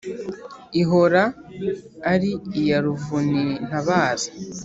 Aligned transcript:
Ihora 0.81 1.23
ari 2.13 2.31
iya 2.59 2.77
Ruvunintabaza 2.85 4.29